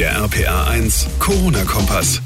Der 0.00 0.12
RPA 0.16 0.64
1 0.68 1.08
Corona-Kompass. 1.18 2.22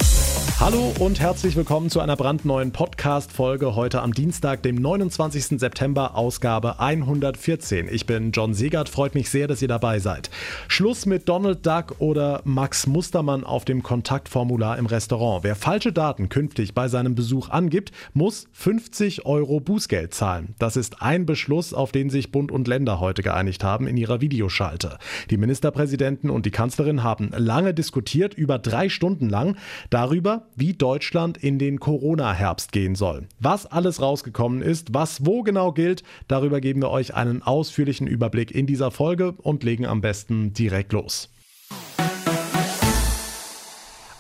Hallo 0.61 0.95
und 1.01 1.19
herzlich 1.19 1.57
willkommen 1.57 1.91
zu 1.91 1.99
einer 1.99 2.15
brandneuen 2.15 2.71
Podcast-Folge 2.71 3.75
heute 3.75 4.03
am 4.03 4.15
Dienstag, 4.15 4.63
dem 4.63 4.77
29. 4.77 5.59
September, 5.59 6.15
Ausgabe 6.15 6.79
114. 6.79 7.89
Ich 7.91 8.07
bin 8.07 8.31
John 8.31 8.55
Segert, 8.55 8.89
freut 8.89 9.17
mich 9.17 9.31
sehr, 9.31 9.49
dass 9.49 9.61
ihr 9.63 9.69
dabei 9.69 9.99
seid. 9.99 10.31
Schluss 10.69 11.07
mit 11.07 11.29
Donald 11.29 11.67
Duck 11.67 11.97
oder 11.99 12.41
Max 12.45 12.87
Mustermann 12.87 13.43
auf 13.43 13.65
dem 13.65 13.83
Kontaktformular 13.83 14.79
im 14.79 14.87
Restaurant. 14.87 15.43
Wer 15.43 15.57
falsche 15.57 15.93
Daten 15.93 16.29
künftig 16.29 16.73
bei 16.73 16.87
seinem 16.87 17.17
Besuch 17.17 17.51
angibt, 17.51 17.91
muss 18.13 18.47
50 18.53 19.27
Euro 19.27 19.59
Bußgeld 19.59 20.15
zahlen. 20.15 20.55
Das 20.61 20.77
ist 20.77 21.03
ein 21.03 21.27
Beschluss, 21.27 21.75
auf 21.75 21.91
den 21.91 22.11
sich 22.11 22.31
Bund 22.31 22.53
und 22.53 22.69
Länder 22.69 23.01
heute 23.01 23.25
geeinigt 23.25 23.65
haben 23.65 23.89
in 23.89 23.97
ihrer 23.97 24.21
Videoschalte. 24.21 24.99
Die 25.31 25.37
Ministerpräsidenten 25.37 26.31
und 26.31 26.47
die 26.47 26.53
Kanzlerin 26.53 27.03
haben 27.03 27.33
lange 27.37 27.64
diskutiert, 27.73 28.35
über 28.35 28.59
drei 28.59 28.89
Stunden 28.89 29.29
lang, 29.29 29.57
darüber, 29.91 30.49
wie 30.57 30.75
Deutschland 30.75 31.39
in 31.39 31.59
den 31.59 31.81
Corona-Herbst 31.81 32.73
gehen 32.73 32.95
soll. 32.95 33.29
Was 33.41 33.67
alles 33.67 34.03
rausgekommen 34.03 34.61
ist, 34.61 34.93
was 34.93 35.25
wo 35.25 35.43
genau 35.43 35.73
gilt, 35.73 36.03
darüber 36.29 36.61
geben 36.61 36.83
wir 36.83 36.91
euch 36.91 37.15
einen 37.15 37.43
ausführlichen 37.43 38.07
Überblick 38.07 38.51
in 38.51 38.67
dieser 38.67 38.91
Folge 38.91 39.33
und 39.39 39.65
legen 39.65 39.87
am 39.87 40.01
besten 40.01 40.53
direkt 40.53 40.93
los. 40.93 41.31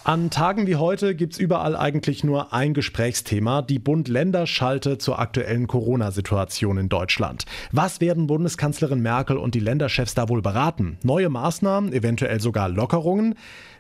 An 0.07 0.29
Tagen 0.29 0.67
wie 0.67 0.77
heute 0.77 1.15
gibt 1.15 1.33
es 1.33 1.39
überall 1.39 1.75
eigentlich 1.75 2.25
nur 2.25 2.53
ein 2.53 2.75
Gesprächsthema, 2.75 3.63
die 3.63 3.79
Bund-Länder-Schalte 3.79 4.99
zur 4.99 5.19
aktuellen 5.19 5.67
Corona-Situation 5.67 6.77
in 6.77 6.91
Deutschland. 6.91 7.47
Was 7.73 8.03
werden 8.03 8.27
Bundeskanzlerin 8.27 9.01
Merkel 9.01 9.39
und 9.39 9.55
die 9.55 9.61
Länderchefs 9.61 10.13
da 10.13 10.29
wohl 10.29 10.43
beraten? 10.43 10.99
Neue 11.03 11.31
Maßnahmen, 11.31 11.95
eventuell 11.95 12.39
sogar 12.39 12.69
Lockerungen? 12.69 13.35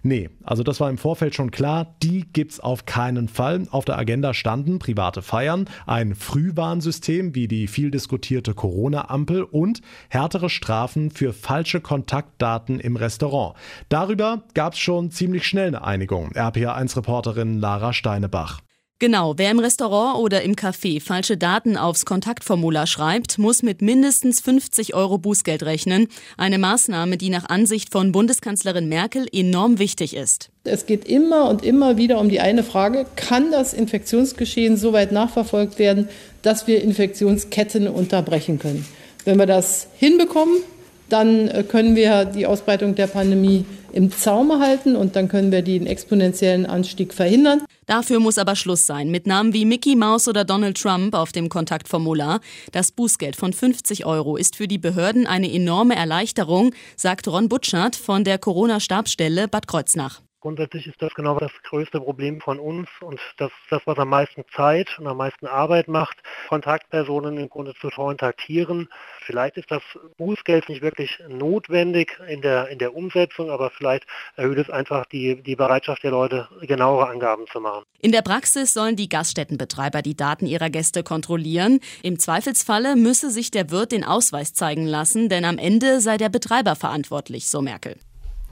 Nee, 0.06 0.28
also 0.42 0.62
das 0.62 0.80
war 0.80 0.90
im 0.90 0.98
Vorfeld 0.98 1.34
schon 1.34 1.50
klar, 1.50 1.94
die 2.02 2.26
gibt's 2.30 2.60
auf 2.60 2.84
keinen 2.84 3.28
Fall. 3.28 3.66
Auf 3.70 3.86
der 3.86 3.98
Agenda 3.98 4.34
standen 4.34 4.78
private 4.78 5.22
Feiern, 5.22 5.66
ein 5.86 6.14
Frühwarnsystem 6.14 7.34
wie 7.34 7.48
die 7.48 7.66
viel 7.68 7.90
diskutierte 7.90 8.52
Corona-Ampel 8.52 9.42
und 9.42 9.80
härtere 10.10 10.50
Strafen 10.50 11.10
für 11.10 11.32
falsche 11.32 11.80
Kontaktdaten 11.80 12.80
im 12.80 12.96
Restaurant. 12.96 13.56
Darüber 13.88 14.42
gab's 14.52 14.78
schon 14.78 15.10
ziemlich 15.10 15.46
schnell 15.46 15.68
eine 15.68 15.84
Einigung. 15.84 16.13
RPA1-Reporterin 16.22 17.60
Lara 17.60 17.92
Steinebach. 17.92 18.60
Genau, 19.00 19.34
wer 19.36 19.50
im 19.50 19.58
Restaurant 19.58 20.18
oder 20.18 20.42
im 20.42 20.54
Café 20.54 21.00
falsche 21.02 21.36
Daten 21.36 21.76
aufs 21.76 22.06
Kontaktformular 22.06 22.86
schreibt, 22.86 23.38
muss 23.38 23.64
mit 23.64 23.82
mindestens 23.82 24.40
50 24.40 24.94
Euro 24.94 25.18
Bußgeld 25.18 25.64
rechnen. 25.64 26.06
Eine 26.38 26.58
Maßnahme, 26.58 27.16
die 27.16 27.28
nach 27.28 27.48
Ansicht 27.48 27.90
von 27.90 28.12
Bundeskanzlerin 28.12 28.88
Merkel 28.88 29.26
enorm 29.32 29.80
wichtig 29.80 30.14
ist. 30.14 30.50
Es 30.62 30.86
geht 30.86 31.06
immer 31.06 31.50
und 31.50 31.64
immer 31.64 31.96
wieder 31.96 32.20
um 32.20 32.28
die 32.28 32.40
eine 32.40 32.62
Frage, 32.62 33.04
kann 33.16 33.50
das 33.50 33.74
Infektionsgeschehen 33.74 34.76
so 34.76 34.92
weit 34.92 35.10
nachverfolgt 35.10 35.80
werden, 35.80 36.08
dass 36.42 36.68
wir 36.68 36.80
Infektionsketten 36.80 37.88
unterbrechen 37.88 38.60
können? 38.60 38.86
Wenn 39.24 39.38
wir 39.38 39.46
das 39.46 39.88
hinbekommen, 39.96 40.58
dann 41.08 41.48
äh, 41.48 41.64
können 41.64 41.96
wir 41.96 42.24
die 42.24 42.46
Ausbreitung 42.46 42.94
der 42.94 43.08
Pandemie 43.08 43.66
im 43.94 44.10
Zaume 44.10 44.58
halten 44.58 44.96
und 44.96 45.14
dann 45.16 45.28
können 45.28 45.52
wir 45.52 45.62
den 45.62 45.86
exponentiellen 45.86 46.66
Anstieg 46.66 47.14
verhindern. 47.14 47.62
Dafür 47.86 48.18
muss 48.18 48.38
aber 48.38 48.56
Schluss 48.56 48.86
sein 48.86 49.10
mit 49.10 49.26
Namen 49.26 49.52
wie 49.52 49.64
Mickey 49.64 49.94
Mouse 49.94 50.26
oder 50.26 50.44
Donald 50.44 50.76
Trump 50.80 51.14
auf 51.14 51.32
dem 51.32 51.48
Kontaktformular. 51.48 52.40
Das 52.72 52.90
Bußgeld 52.90 53.36
von 53.36 53.52
50 53.52 54.04
Euro 54.04 54.36
ist 54.36 54.56
für 54.56 54.66
die 54.66 54.78
Behörden 54.78 55.26
eine 55.26 55.52
enorme 55.52 55.94
Erleichterung, 55.94 56.74
sagt 56.96 57.28
Ron 57.28 57.48
Butschert 57.48 57.94
von 57.94 58.24
der 58.24 58.38
Corona-Stabsstelle 58.38 59.46
Bad 59.46 59.68
Kreuznach. 59.68 60.23
Grundsätzlich 60.44 60.86
ist 60.86 61.00
das 61.00 61.14
genau 61.14 61.38
das 61.38 61.50
größte 61.62 62.02
Problem 62.02 62.42
von 62.42 62.60
uns 62.60 62.86
und 63.00 63.18
das 63.38 63.50
das, 63.70 63.80
was 63.86 63.96
am 63.96 64.10
meisten 64.10 64.44
Zeit 64.54 64.98
und 64.98 65.06
am 65.06 65.16
meisten 65.16 65.46
Arbeit 65.46 65.88
macht, 65.88 66.18
Kontaktpersonen 66.50 67.38
im 67.38 67.48
Grunde 67.48 67.72
zu 67.80 67.88
kontaktieren. 67.88 68.90
Vielleicht 69.22 69.56
ist 69.56 69.70
das 69.70 69.80
Bußgeld 70.18 70.68
nicht 70.68 70.82
wirklich 70.82 71.18
notwendig 71.30 72.20
in 72.28 72.42
der, 72.42 72.68
in 72.68 72.78
der 72.78 72.94
Umsetzung, 72.94 73.48
aber 73.48 73.70
vielleicht 73.70 74.06
erhöht 74.36 74.58
es 74.58 74.68
einfach 74.68 75.06
die, 75.06 75.42
die 75.42 75.56
Bereitschaft 75.56 76.02
der 76.02 76.10
Leute, 76.10 76.46
genauere 76.60 77.08
Angaben 77.08 77.46
zu 77.46 77.60
machen. 77.60 77.84
In 78.00 78.12
der 78.12 78.20
Praxis 78.20 78.74
sollen 78.74 78.96
die 78.96 79.08
Gaststättenbetreiber 79.08 80.02
die 80.02 80.14
Daten 80.14 80.44
ihrer 80.44 80.68
Gäste 80.68 81.02
kontrollieren. 81.02 81.80
Im 82.02 82.18
Zweifelsfalle 82.18 82.96
müsse 82.96 83.30
sich 83.30 83.50
der 83.50 83.70
Wirt 83.70 83.92
den 83.92 84.04
Ausweis 84.04 84.52
zeigen 84.52 84.84
lassen, 84.84 85.30
denn 85.30 85.46
am 85.46 85.56
Ende 85.56 86.02
sei 86.02 86.18
der 86.18 86.28
Betreiber 86.28 86.76
verantwortlich, 86.76 87.48
so 87.48 87.62
Merkel. 87.62 87.96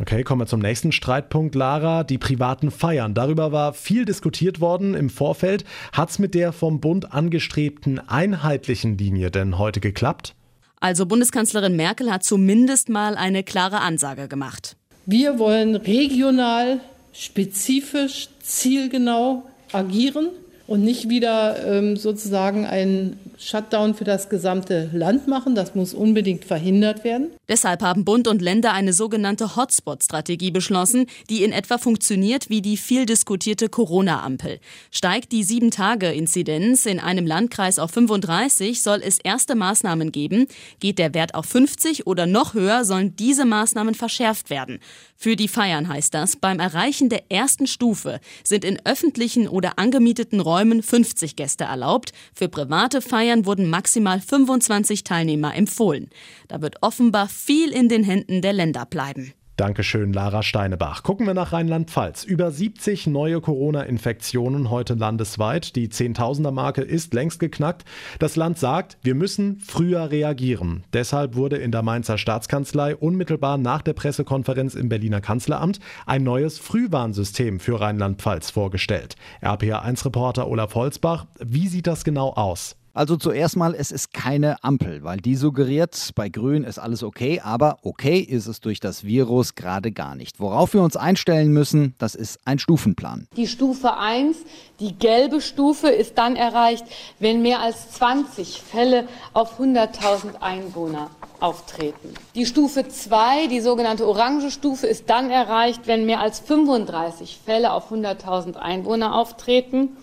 Okay, 0.00 0.24
kommen 0.24 0.40
wir 0.40 0.46
zum 0.46 0.60
nächsten 0.60 0.90
Streitpunkt, 0.90 1.54
Lara. 1.54 2.02
Die 2.02 2.18
privaten 2.18 2.70
Feiern. 2.70 3.14
Darüber 3.14 3.52
war 3.52 3.72
viel 3.74 4.04
diskutiert 4.04 4.60
worden 4.60 4.94
im 4.94 5.10
Vorfeld. 5.10 5.64
Hat 5.92 6.10
es 6.10 6.18
mit 6.18 6.34
der 6.34 6.52
vom 6.52 6.80
Bund 6.80 7.12
angestrebten 7.12 8.00
einheitlichen 8.08 8.96
Linie 8.98 9.30
denn 9.30 9.58
heute 9.58 9.80
geklappt? 9.80 10.34
Also 10.80 11.06
Bundeskanzlerin 11.06 11.76
Merkel 11.76 12.10
hat 12.10 12.24
zumindest 12.24 12.88
mal 12.88 13.16
eine 13.16 13.44
klare 13.44 13.80
Ansage 13.80 14.26
gemacht. 14.26 14.76
Wir 15.06 15.38
wollen 15.38 15.76
regional, 15.76 16.80
spezifisch, 17.12 18.28
zielgenau 18.40 19.44
agieren 19.72 20.28
und 20.66 20.82
nicht 20.82 21.08
wieder 21.08 21.64
ähm, 21.66 21.96
sozusagen 21.96 22.66
einen 22.66 23.18
Shutdown 23.38 23.94
für 23.94 24.04
das 24.04 24.28
gesamte 24.28 24.90
Land 24.92 25.28
machen. 25.28 25.54
Das 25.54 25.74
muss 25.74 25.92
unbedingt 25.94 26.44
verhindert 26.44 27.04
werden. 27.04 27.28
Deshalb 27.52 27.82
haben 27.82 28.06
Bund 28.06 28.28
und 28.28 28.40
Länder 28.40 28.72
eine 28.72 28.94
sogenannte 28.94 29.56
Hotspot-Strategie 29.56 30.50
beschlossen, 30.50 31.04
die 31.28 31.44
in 31.44 31.52
etwa 31.52 31.76
funktioniert 31.76 32.48
wie 32.48 32.62
die 32.62 32.78
viel 32.78 33.04
diskutierte 33.04 33.68
Corona-Ampel. 33.68 34.58
Steigt 34.90 35.32
die 35.32 35.44
7-Tage-Inzidenz 35.44 36.86
in 36.86 36.98
einem 36.98 37.26
Landkreis 37.26 37.78
auf 37.78 37.90
35, 37.90 38.82
soll 38.82 39.02
es 39.04 39.18
erste 39.18 39.54
Maßnahmen 39.54 40.12
geben. 40.12 40.46
Geht 40.80 40.98
der 40.98 41.12
Wert 41.12 41.34
auf 41.34 41.44
50 41.44 42.06
oder 42.06 42.24
noch 42.24 42.54
höher, 42.54 42.86
sollen 42.86 43.16
diese 43.16 43.44
Maßnahmen 43.44 43.94
verschärft 43.94 44.48
werden. 44.48 44.78
Für 45.14 45.36
die 45.36 45.46
Feiern 45.46 45.88
heißt 45.88 46.14
das, 46.14 46.36
beim 46.36 46.58
Erreichen 46.58 47.10
der 47.10 47.30
ersten 47.30 47.66
Stufe 47.66 48.18
sind 48.44 48.64
in 48.64 48.80
öffentlichen 48.86 49.46
oder 49.46 49.78
angemieteten 49.78 50.40
Räumen 50.40 50.82
50 50.82 51.36
Gäste 51.36 51.64
erlaubt. 51.64 52.12
Für 52.34 52.48
private 52.48 53.02
Feiern 53.02 53.44
wurden 53.44 53.68
maximal 53.68 54.22
25 54.22 55.04
Teilnehmer 55.04 55.54
empfohlen. 55.54 56.08
Da 56.48 56.62
wird 56.62 56.76
offenbar 56.80 57.28
viel 57.44 57.72
in 57.72 57.88
den 57.88 58.04
Händen 58.04 58.40
der 58.42 58.52
Länder 58.52 58.86
bleiben. 58.86 59.32
Dankeschön, 59.56 60.12
Lara 60.12 60.42
Steinebach. 60.42 61.02
Gucken 61.02 61.26
wir 61.26 61.34
nach 61.34 61.52
Rheinland-Pfalz. 61.52 62.24
Über 62.24 62.50
70 62.50 63.06
neue 63.06 63.40
Corona-Infektionen 63.40 64.70
heute 64.70 64.94
landesweit. 64.94 65.76
Die 65.76 65.90
Zehntausender-Marke 65.90 66.80
ist 66.80 67.12
längst 67.12 67.38
geknackt. 67.38 67.84
Das 68.18 68.34
Land 68.34 68.58
sagt, 68.58 68.96
wir 69.02 69.14
müssen 69.14 69.60
früher 69.60 70.10
reagieren. 70.10 70.84
Deshalb 70.94 71.36
wurde 71.36 71.58
in 71.58 71.70
der 71.70 71.82
Mainzer 71.82 72.16
Staatskanzlei 72.16 72.96
unmittelbar 72.96 73.58
nach 73.58 73.82
der 73.82 73.92
Pressekonferenz 73.92 74.74
im 74.74 74.88
Berliner 74.88 75.20
Kanzleramt 75.20 75.80
ein 76.06 76.24
neues 76.24 76.58
Frühwarnsystem 76.58 77.60
für 77.60 77.80
Rheinland-Pfalz 77.80 78.50
vorgestellt. 78.50 79.16
RPA1-Reporter 79.42 80.48
Olaf 80.48 80.74
Holzbach, 80.74 81.26
wie 81.38 81.68
sieht 81.68 81.86
das 81.86 82.04
genau 82.04 82.30
aus? 82.30 82.76
Also 82.94 83.16
zuerst 83.16 83.56
mal, 83.56 83.74
es 83.74 83.90
ist 83.90 84.12
keine 84.12 84.62
Ampel, 84.62 85.02
weil 85.02 85.16
die 85.16 85.34
suggeriert, 85.34 86.10
bei 86.14 86.28
Grün 86.28 86.62
ist 86.62 86.78
alles 86.78 87.02
okay, 87.02 87.40
aber 87.42 87.78
okay 87.82 88.18
ist 88.18 88.46
es 88.46 88.60
durch 88.60 88.80
das 88.80 89.02
Virus 89.04 89.54
gerade 89.54 89.92
gar 89.92 90.14
nicht. 90.14 90.40
Worauf 90.40 90.74
wir 90.74 90.82
uns 90.82 90.94
einstellen 90.96 91.54
müssen, 91.54 91.94
das 91.98 92.14
ist 92.14 92.38
ein 92.44 92.58
Stufenplan. 92.58 93.28
Die 93.34 93.46
Stufe 93.46 93.96
1, 93.96 94.36
die 94.78 94.92
gelbe 94.92 95.40
Stufe, 95.40 95.88
ist 95.88 96.18
dann 96.18 96.36
erreicht, 96.36 96.84
wenn 97.18 97.40
mehr 97.40 97.60
als 97.60 97.92
20 97.92 98.60
Fälle 98.60 99.08
auf 99.32 99.58
100.000 99.58 100.42
Einwohner 100.42 101.08
auftreten. 101.40 102.12
Die 102.34 102.44
Stufe 102.44 102.86
2, 102.86 103.46
die 103.46 103.60
sogenannte 103.60 104.06
orange 104.06 104.50
Stufe, 104.50 104.86
ist 104.86 105.08
dann 105.08 105.30
erreicht, 105.30 105.86
wenn 105.86 106.04
mehr 106.04 106.20
als 106.20 106.40
35 106.40 107.40
Fälle 107.42 107.72
auf 107.72 107.90
100.000 107.90 108.56
Einwohner 108.56 109.14
auftreten. 109.14 109.96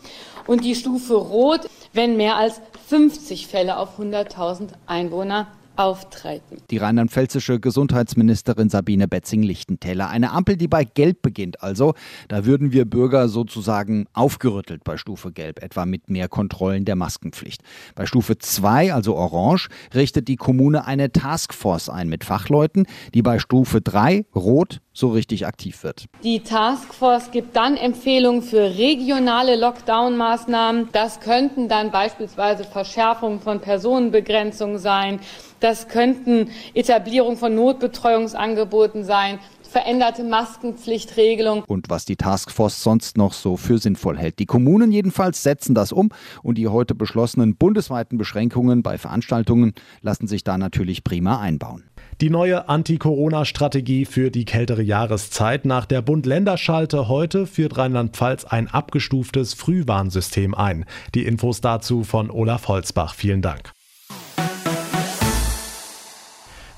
Und 0.47 0.65
die 0.65 0.73
Stufe 0.73 1.13
Rot, 1.13 1.69
wenn 1.93 2.17
mehr 2.17 2.35
als 2.35 2.59
50 2.89 3.45
Fälle 3.45 3.77
auf 3.77 3.99
100.000 3.99 4.69
Einwohner 4.87 5.45
auftreten. 5.79 6.57
Die 6.69 6.77
rheinland-pfälzische 6.77 7.61
Gesundheitsministerin 7.61 8.69
Sabine 8.69 9.07
Betzing-Lichtentäler. 9.07 10.09
Eine 10.09 10.31
Ampel, 10.31 10.57
die 10.57 10.67
bei 10.67 10.83
Gelb 10.83 11.21
beginnt. 11.21 11.63
Also, 11.63 11.93
da 12.27 12.45
würden 12.45 12.73
wir 12.73 12.83
Bürger 12.83 13.29
sozusagen 13.29 14.05
aufgerüttelt 14.11 14.83
bei 14.83 14.97
Stufe 14.97 15.31
Gelb, 15.31 15.63
etwa 15.63 15.85
mit 15.85 16.09
mehr 16.09 16.27
Kontrollen 16.27 16.83
der 16.83 16.97
Maskenpflicht. 16.97 17.61
Bei 17.95 18.05
Stufe 18.05 18.37
2, 18.37 18.93
also 18.93 19.15
Orange, 19.15 19.69
richtet 19.95 20.27
die 20.27 20.35
Kommune 20.35 20.85
eine 20.85 21.13
Taskforce 21.13 21.87
ein 21.87 22.09
mit 22.09 22.25
Fachleuten, 22.25 22.85
die 23.13 23.21
bei 23.21 23.39
Stufe 23.39 23.79
3, 23.79 24.25
Rot, 24.35 24.81
so 24.91 25.09
richtig 25.09 25.47
aktiv 25.47 25.83
wird. 25.83 26.05
Die 26.23 26.41
Taskforce 26.41 27.31
gibt 27.31 27.55
dann 27.55 27.77
Empfehlungen 27.77 28.41
für 28.41 28.77
regionale 28.77 29.55
Lockdown-Maßnahmen. 29.55 30.89
Das 30.91 31.21
könnten 31.21 31.69
dann 31.69 31.91
beispielsweise 31.91 32.65
Verschärfungen 32.65 33.39
von 33.39 33.61
Personenbegrenzungen 33.61 34.77
sein. 34.77 35.21
Das 35.59 35.87
könnten 35.87 36.49
Etablierung 36.73 37.37
von 37.37 37.53
Notbetreuungsangeboten 37.55 39.03
sein, 39.03 39.39
veränderte 39.69 40.23
Maskenpflichtregelung. 40.23 41.63
Und 41.65 41.89
was 41.89 42.05
die 42.05 42.15
Taskforce 42.15 42.81
sonst 42.81 43.17
noch 43.17 43.33
so 43.33 43.55
für 43.55 43.77
sinnvoll 43.77 44.17
hält. 44.17 44.39
Die 44.39 44.45
Kommunen 44.45 44.91
jedenfalls 44.91 45.43
setzen 45.43 45.75
das 45.75 45.91
um 45.91 46.09
und 46.43 46.57
die 46.57 46.67
heute 46.67 46.95
beschlossenen 46.95 47.55
bundesweiten 47.55 48.17
Beschränkungen 48.17 48.83
bei 48.83 48.97
Veranstaltungen 48.97 49.73
lassen 50.01 50.27
sich 50.27 50.43
da 50.43 50.57
natürlich 50.57 51.03
prima 51.03 51.39
einbauen. 51.39 51.83
Die 52.19 52.29
neue 52.29 52.67
Anti-Corona-Strategie 52.67 54.05
für 54.05 54.31
die 54.31 54.45
kältere 54.45 54.81
Jahreszeit. 54.81 55.65
Nach 55.65 55.85
der 55.85 56.01
Bund-Länder-Schalte 56.01 57.07
heute 57.07 57.45
führt 57.45 57.77
Rheinland-Pfalz 57.77 58.45
ein 58.45 58.67
abgestuftes 58.67 59.53
Frühwarnsystem 59.53 60.53
ein. 60.53 60.85
Die 61.15 61.25
Infos 61.25 61.61
dazu 61.61 62.03
von 62.03 62.29
Olaf 62.29 62.67
Holzbach. 62.67 63.13
Vielen 63.13 63.41
Dank. 63.41 63.71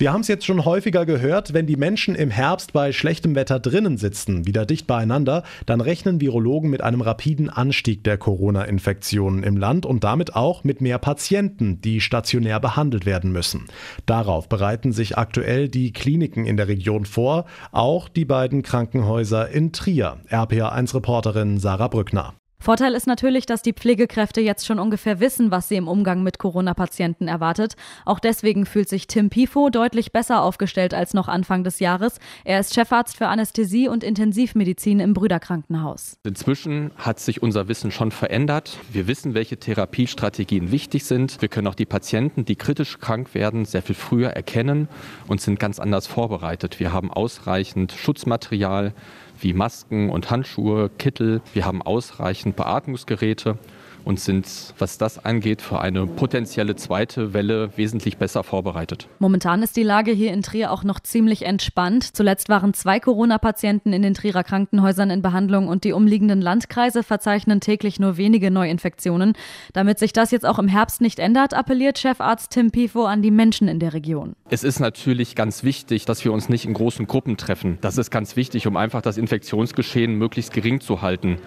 Wir 0.02 0.12
haben 0.12 0.22
es 0.22 0.30
jetzt 0.30 0.48
schon 0.48 0.66
häufiger 0.66 1.06
gehört, 1.06 1.54
wenn 1.54 1.68
die 1.68 1.76
Menschen 1.76 2.16
im 2.16 2.32
Herbst 2.32 2.74
bei 2.74 2.92
schlechtem 2.92 3.36
Wetter 3.36 3.60
drinnen 3.60 3.98
sitzen, 3.98 4.48
wieder 4.48 4.66
dicht 4.66 4.88
beieinander, 4.88 5.44
dann 5.68 5.80
rechnen 5.80 6.20
Virologen 6.20 6.72
mit 6.72 6.82
einem 6.82 7.02
rapiden 7.02 7.52
Anstieg 7.52 8.04
der 8.04 8.18
Corona-Infektionen 8.18 9.44
im 9.44 9.58
Land 9.58 9.86
und 9.86 10.04
damit 10.04 10.36
auch 10.36 10.64
mit 10.64 10.82
mehr 10.82 10.98
Patienten, 10.98 11.82
die 11.82 12.02
stationär 12.02 12.60
behandelt 12.60 13.06
werden 13.06 13.32
müssen. 13.32 13.66
Darauf 14.08 14.50
bereiten 14.50 14.92
sich 14.92 15.20
aktuell 15.20 15.70
die 15.70 15.94
Kliniken 15.94 16.48
in 16.48 16.58
der 16.58 16.68
Region 16.68 17.06
vor, 17.06 17.46
auch 17.72 18.10
die 18.10 18.26
beiden 18.26 18.64
Krankenhäuser 18.64 19.50
in 19.50 19.72
Trier. 19.72 20.18
RPA1-Reporterin 20.32 21.60
Sarah 21.60 21.90
Brückner. 21.90 22.34
Vorteil 22.62 22.94
ist 22.94 23.08
natürlich, 23.08 23.48
dass 23.48 23.64
die 23.64 23.74
Pflegekräfte 23.74 24.40
jetzt 24.40 24.68
schon 24.68 24.78
ungefähr 24.78 25.20
wissen, 25.20 25.50
was 25.50 25.68
sie 25.68 25.78
im 25.78 25.88
Umgang 25.88 26.22
mit 26.22 26.38
Corona-Patienten 26.38 27.28
erwartet. 27.28 27.74
Auch 28.06 28.20
deswegen 28.20 28.68
fühlt 28.68 28.88
sich 28.88 29.08
Tim 29.08 29.32
Pifo 29.32 29.72
deutlich 29.72 30.12
besser 30.12 30.44
aufgestellt 30.44 30.94
als 30.94 31.16
noch 31.16 31.28
Anfang 31.28 31.64
des 31.64 31.80
Jahres. 31.80 32.20
Er 32.46 32.60
ist 32.60 32.76
Chefarzt 32.76 33.18
für 33.18 33.30
Anästhesie 33.30 33.88
und 33.88 34.04
Intensivmedizin 34.04 35.00
im 35.00 35.16
Brüderkrankenhaus. 35.16 36.20
Inzwischen 36.24 36.92
hat 36.98 37.20
sich 37.20 37.42
unser 37.42 37.68
Wissen 37.68 37.90
schon 37.90 38.12
verändert. 38.12 38.78
Wir 38.92 39.08
wissen, 39.08 39.34
welche 39.34 39.58
Therapiestrategien 39.58 40.72
wichtig 40.72 41.06
sind. 41.06 41.42
Wir 41.42 41.50
können 41.50 41.66
auch 41.66 41.74
die 41.74 41.88
Patienten, 41.88 42.46
die 42.46 42.58
kritisch 42.58 43.00
krank 43.00 43.34
werden, 43.34 43.66
sehr 43.66 43.82
viel 43.82 43.96
früher 43.96 44.30
erkennen 44.30 44.88
und 45.28 45.42
sind 45.42 45.60
ganz 45.60 45.80
anders 45.80 46.06
vorbereitet. 46.06 46.80
Wir 46.80 46.94
haben 46.94 47.12
ausreichend 47.12 47.92
Schutzmaterial 47.92 48.94
wie 49.42 49.54
Masken 49.54 50.10
und 50.10 50.30
Handschuhe, 50.30 50.90
Kittel. 50.98 51.42
Wir 51.54 51.66
haben 51.66 51.82
ausreichend 51.82 52.56
Beatmungsgeräte 52.56 53.58
und 54.06 54.20
sind, 54.20 54.74
was 54.78 54.98
das 54.98 55.24
angeht, 55.24 55.62
für 55.62 55.80
eine 55.82 56.08
potenzielle 56.08 56.76
zweite 56.76 57.34
Welle 57.34 57.72
wesentlich 57.78 58.18
besser 58.18 58.44
vorbereitet. 58.44 59.08
Momentan 59.20 59.64
ist 59.64 59.78
die 59.78 59.84
Lage 59.84 60.12
hier 60.12 60.34
in 60.34 60.42
Trier 60.42 60.72
auch 60.72 60.84
noch 60.84 61.00
ziemlich 61.00 61.46
entspannt. 61.46 62.16
Zuletzt 62.16 62.50
waren 62.50 62.74
zwei 62.74 63.00
Corona-Patienten 63.00 63.94
in 63.94 64.02
den 64.02 64.14
Trierer 64.14 64.44
Krankenhäusern 64.44 65.10
in 65.10 65.22
Behandlung 65.22 65.68
und 65.68 65.84
die 65.84 65.94
umliegenden 65.94 66.42
Landkreise 66.42 67.04
verzeichnen 67.04 67.62
täglich 67.62 68.00
nur 68.00 68.18
wenige 68.18 68.52
Neuinfektionen. 68.52 69.34
Damit 69.74 70.00
sich 70.00 70.14
das 70.14 70.32
jetzt 70.32 70.46
auch 70.46 70.60
im 70.60 70.68
Herbst 70.68 71.02
nicht 71.02 71.20
ändert, 71.20 71.54
appelliert 71.54 72.00
Chefarzt 72.00 72.52
Tim 72.52 72.72
Pifo 72.72 73.06
an 73.06 73.22
die 73.22 73.32
Menschen 73.32 73.68
in 73.68 73.80
der 73.80 73.94
Region. 73.94 74.36
Es 74.50 74.64
ist 74.64 74.80
natürlich 74.80 75.36
ganz 75.36 75.64
wichtig, 75.64 76.06
dass 76.06 76.26
wir 76.26 76.34
uns 76.34 76.50
nicht 76.50 76.66
in 76.66 76.74
großen 76.74 77.08
Gruppen 77.08 77.38
treffen. 77.38 77.78
Das 77.82 77.98
ist 77.98 78.12
ganz 78.12 78.36
wichtig, 78.36 78.68
um 78.68 78.78
einfach 78.78 79.02
das 79.02 79.18
Infektionsgeschehen 79.18 80.16
möglichst 80.16 80.54
gering 80.54 80.82
zu 80.82 81.02
halten. 81.02 81.38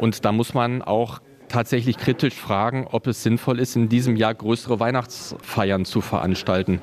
Und 0.00 0.24
da 0.24 0.32
muss 0.32 0.54
man 0.54 0.82
auch 0.82 1.20
tatsächlich 1.48 1.96
kritisch 1.96 2.34
fragen, 2.34 2.86
ob 2.90 3.06
es 3.06 3.22
sinnvoll 3.22 3.60
ist, 3.60 3.76
in 3.76 3.88
diesem 3.88 4.16
Jahr 4.16 4.34
größere 4.34 4.80
Weihnachtsfeiern 4.80 5.84
zu 5.84 6.00
veranstalten. 6.00 6.80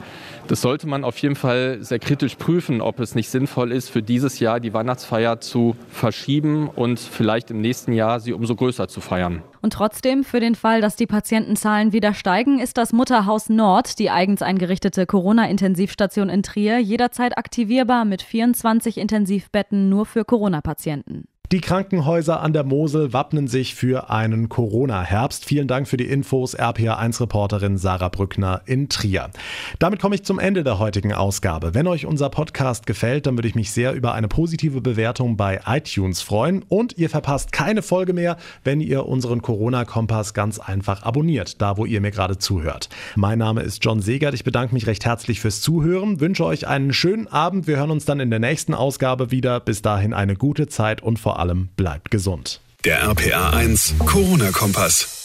Das 0.47 0.61
sollte 0.61 0.87
man 0.87 1.03
auf 1.03 1.17
jeden 1.17 1.35
Fall 1.35 1.77
sehr 1.81 1.99
kritisch 1.99 2.35
prüfen, 2.35 2.81
ob 2.81 2.99
es 2.99 3.15
nicht 3.15 3.29
sinnvoll 3.29 3.71
ist, 3.71 3.89
für 3.89 4.03
dieses 4.03 4.39
Jahr 4.39 4.59
die 4.59 4.73
Weihnachtsfeier 4.73 5.39
zu 5.39 5.75
verschieben 5.89 6.69
und 6.69 6.99
vielleicht 6.99 7.51
im 7.51 7.61
nächsten 7.61 7.93
Jahr 7.93 8.19
sie 8.19 8.33
umso 8.33 8.55
größer 8.55 8.87
zu 8.87 9.01
feiern. 9.01 9.41
Und 9.61 9.73
trotzdem, 9.73 10.23
für 10.23 10.39
den 10.39 10.53
Fall, 10.53 10.81
dass 10.81 10.95
die 10.95 11.07
Patientenzahlen 11.07 11.91
wieder 11.91 12.13
steigen, 12.13 12.59
ist 12.59 12.77
das 12.77 12.93
Mutterhaus 12.93 13.49
Nord, 13.49 13.97
die 13.97 14.11
eigens 14.11 14.43
eingerichtete 14.43 15.05
Corona-Intensivstation 15.07 16.29
in 16.29 16.43
Trier, 16.43 16.77
jederzeit 16.79 17.37
aktivierbar 17.37 18.05
mit 18.05 18.21
24 18.21 18.97
Intensivbetten 18.97 19.89
nur 19.89 20.05
für 20.05 20.23
Corona-Patienten. 20.23 21.27
Die 21.51 21.61
Krankenhäuser 21.61 22.41
an 22.41 22.53
der 22.53 22.63
Mosel 22.63 23.13
wappnen 23.13 23.47
sich 23.47 23.75
für 23.75 24.09
einen 24.09 24.49
Corona-Herbst. 24.49 25.45
Vielen 25.45 25.67
Dank 25.67 25.87
für 25.87 25.95
die 25.95 26.07
Infos, 26.07 26.57
RPA1-Reporterin 26.57 27.77
Sarah 27.77 28.09
Brückner 28.09 28.61
in 28.65 28.89
Trier. 28.89 29.29
Damit 29.77 29.99
komme 29.99 30.15
ich 30.15 30.23
zum 30.23 30.39
Ende 30.39 30.63
der 30.63 30.79
heutigen 30.79 31.13
Ausgabe. 31.13 31.75
Wenn 31.75 31.85
euch 31.85 32.07
unser 32.07 32.29
Podcast 32.29 32.87
gefällt, 32.87 33.27
dann 33.27 33.37
würde 33.37 33.47
ich 33.47 33.53
mich 33.53 33.71
sehr 33.71 33.93
über 33.93 34.15
eine 34.15 34.27
positive 34.27 34.81
Bewertung 34.81 35.37
bei 35.37 35.61
iTunes 35.67 36.23
freuen. 36.23 36.65
Und 36.67 36.97
ihr 36.97 37.11
verpasst 37.11 37.51
keine 37.51 37.83
Folge 37.83 38.13
mehr, 38.13 38.37
wenn 38.63 38.81
ihr 38.81 39.05
unseren 39.05 39.43
Corona-Kompass 39.43 40.33
ganz 40.33 40.57
einfach 40.57 41.03
abonniert, 41.03 41.61
da 41.61 41.77
wo 41.77 41.85
ihr 41.85 42.01
mir 42.01 42.11
gerade 42.11 42.39
zuhört. 42.39 42.89
Mein 43.15 43.37
Name 43.37 43.61
ist 43.61 43.85
John 43.85 44.01
Segert. 44.01 44.33
Ich 44.33 44.43
bedanke 44.43 44.73
mich 44.73 44.87
recht 44.87 45.05
herzlich 45.05 45.41
fürs 45.41 45.61
Zuhören, 45.61 46.19
wünsche 46.19 46.43
euch 46.43 46.67
einen 46.67 46.91
schönen 46.91 47.27
Abend. 47.27 47.67
Wir 47.67 47.77
hören 47.77 47.91
uns 47.91 48.05
dann 48.05 48.19
in 48.19 48.31
der 48.31 48.39
nächsten 48.39 48.73
Ausgabe 48.73 49.29
wieder. 49.29 49.59
Bis 49.59 49.83
dahin 49.83 50.15
eine 50.15 50.35
gute 50.35 50.65
Zeit 50.65 51.03
und 51.03 51.19
vor 51.35 51.41
allem 51.41 51.67
bleibt 51.75 52.11
gesund. 52.11 52.61
Der 52.85 53.03
RPA 53.03 53.49
1 53.49 53.95
Corona-Kompass. 54.05 55.24